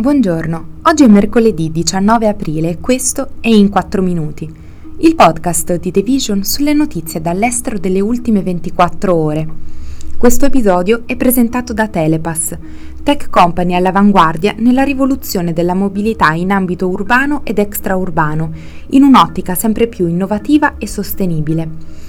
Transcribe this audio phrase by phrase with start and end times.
[0.00, 4.50] Buongiorno, oggi è mercoledì 19 aprile e questo è In 4 Minuti,
[5.00, 9.46] il podcast di The Vision sulle notizie dall'estero delle ultime 24 ore.
[10.16, 12.56] Questo episodio è presentato da Telepass,
[13.02, 18.52] tech company all'avanguardia nella rivoluzione della mobilità in ambito urbano ed extraurbano,
[18.92, 22.08] in un'ottica sempre più innovativa e sostenibile.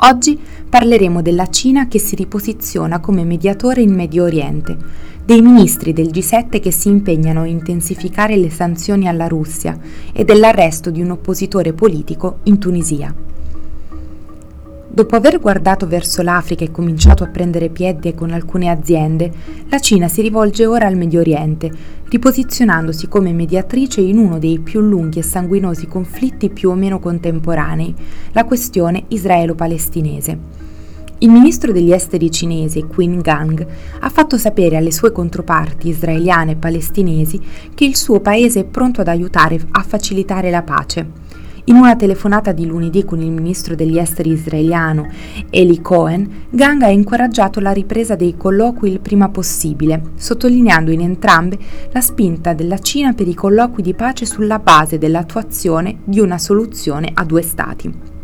[0.00, 4.76] Oggi parleremo della Cina che si riposiziona come mediatore in Medio Oriente,
[5.24, 9.78] dei ministri del G7 che si impegnano a intensificare le sanzioni alla Russia
[10.12, 13.14] e dell'arresto di un oppositore politico in Tunisia.
[14.96, 19.30] Dopo aver guardato verso l'Africa e cominciato a prendere piede con alcune aziende,
[19.68, 21.70] la Cina si rivolge ora al Medio Oriente,
[22.08, 27.94] riposizionandosi come mediatrice in uno dei più lunghi e sanguinosi conflitti più o meno contemporanei,
[28.32, 30.38] la questione israelo-palestinese.
[31.18, 33.66] Il ministro degli esteri cinese, Qin Gang,
[34.00, 37.38] ha fatto sapere alle sue controparti israeliane e palestinesi
[37.74, 41.25] che il suo paese è pronto ad aiutare a facilitare la pace.
[41.68, 45.08] In una telefonata di lunedì con il ministro degli esteri israeliano
[45.50, 51.58] Eli Cohen, Gang ha incoraggiato la ripresa dei colloqui il prima possibile, sottolineando in entrambe
[51.90, 57.10] la spinta della Cina per i colloqui di pace sulla base dell'attuazione di una soluzione
[57.12, 58.15] a due Stati.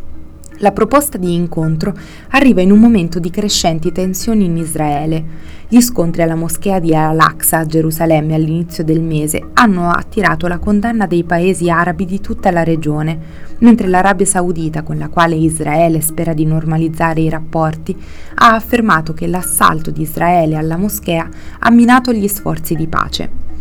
[0.63, 1.93] La proposta di incontro
[2.31, 5.25] arriva in un momento di crescenti tensioni in Israele.
[5.67, 11.07] Gli scontri alla moschea di Al-Aqsa a Gerusalemme all'inizio del mese hanno attirato la condanna
[11.07, 13.19] dei paesi arabi di tutta la regione,
[13.59, 18.01] mentre l'Arabia Saudita, con la quale Israele spera di normalizzare i rapporti,
[18.35, 21.29] ha affermato che l'assalto di Israele alla moschea
[21.59, 23.52] ha minato gli sforzi di pace.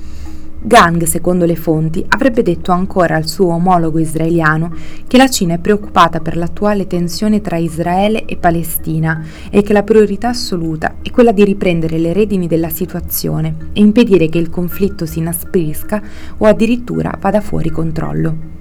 [0.63, 4.71] Gang, secondo le fonti, avrebbe detto ancora al suo omologo israeliano
[5.07, 9.81] che la Cina è preoccupata per l'attuale tensione tra Israele e Palestina e che la
[9.81, 15.07] priorità assoluta è quella di riprendere le redini della situazione e impedire che il conflitto
[15.07, 15.99] si inasprisca
[16.37, 18.60] o addirittura vada fuori controllo.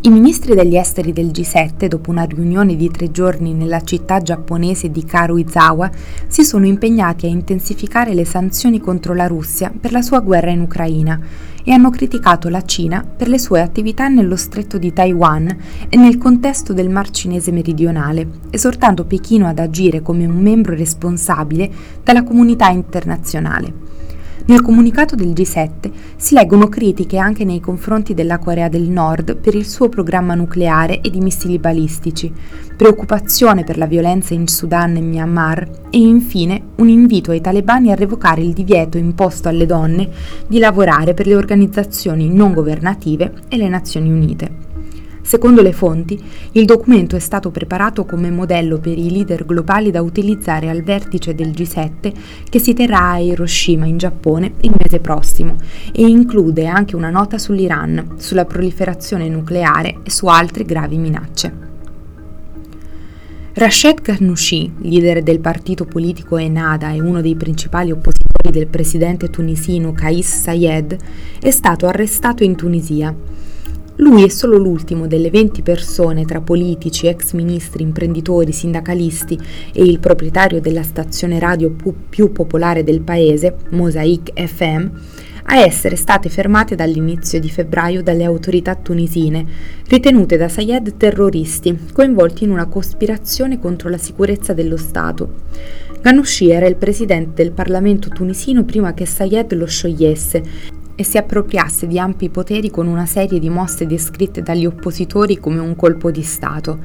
[0.00, 4.92] I ministri degli esteri del G7, dopo una riunione di tre giorni nella città giapponese
[4.92, 5.90] di Karuizawa,
[6.28, 10.60] si sono impegnati a intensificare le sanzioni contro la Russia per la sua guerra in
[10.60, 11.18] Ucraina
[11.64, 15.56] e hanno criticato la Cina per le sue attività nello stretto di Taiwan
[15.88, 21.68] e nel contesto del Mar Cinese meridionale, esortando Pechino ad agire come un membro responsabile
[22.04, 23.87] della comunità internazionale.
[24.48, 29.54] Nel comunicato del G7 si leggono critiche anche nei confronti della Corea del Nord per
[29.54, 32.32] il suo programma nucleare e di missili balistici,
[32.74, 37.94] preoccupazione per la violenza in Sudan e Myanmar e infine un invito ai talebani a
[37.94, 40.08] revocare il divieto imposto alle donne
[40.46, 44.67] di lavorare per le organizzazioni non governative e le Nazioni Unite.
[45.28, 46.18] Secondo le fonti,
[46.52, 51.34] il documento è stato preparato come modello per i leader globali da utilizzare al vertice
[51.34, 52.12] del G7
[52.48, 55.56] che si terrà a Hiroshima in Giappone il mese prossimo
[55.92, 61.52] e include anche una nota sull'Iran, sulla proliferazione nucleare e su altre gravi minacce.
[63.52, 69.92] Rashid Ghannouchi, leader del partito politico Enada e uno dei principali oppositori del presidente tunisino
[69.92, 70.96] Kais Sayed,
[71.38, 73.14] è stato arrestato in Tunisia.
[74.00, 79.36] Lui è solo l'ultimo delle 20 persone tra politici, ex ministri, imprenditori, sindacalisti
[79.72, 81.74] e il proprietario della stazione radio
[82.08, 84.86] più popolare del paese, Mosaic FM,
[85.50, 89.44] a essere state fermate dall'inizio di febbraio dalle autorità tunisine,
[89.88, 95.46] ritenute da Sayed terroristi, coinvolti in una cospirazione contro la sicurezza dello Stato.
[96.00, 101.86] Ghanouchi era il presidente del Parlamento tunisino prima che Sayed lo sciogliesse e si appropriasse
[101.86, 106.22] di ampi poteri con una serie di mosse descritte dagli oppositori come un colpo di
[106.22, 106.80] Stato.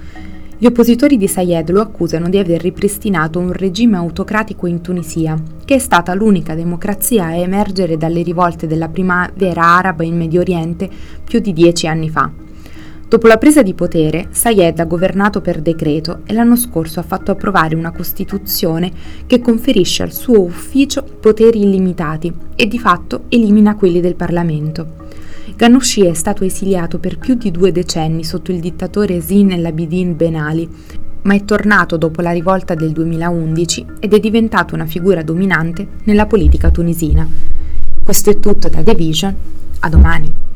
[0.56, 5.76] Gli oppositori di Sayed lo accusano di aver ripristinato un regime autocratico in Tunisia, che
[5.76, 10.88] è stata l'unica democrazia a emergere dalle rivolte della primavera araba in Medio Oriente
[11.24, 12.43] più di dieci anni fa.
[13.08, 17.32] Dopo la presa di potere, Sayed ha governato per decreto e l'anno scorso ha fatto
[17.32, 18.92] approvare una Costituzione
[19.28, 25.02] che conferisce al suo ufficio poteri illimitati e di fatto elimina quelli del Parlamento.
[25.56, 30.14] Ghanouchi è stato esiliato per più di due decenni sotto il dittatore Zine el Abidine
[30.14, 30.68] Ben Ali,
[31.22, 36.26] ma è tornato dopo la rivolta del 2011 ed è diventato una figura dominante nella
[36.26, 37.28] politica tunisina.
[38.04, 39.36] Questo è tutto da The Vision,
[39.80, 40.53] a domani.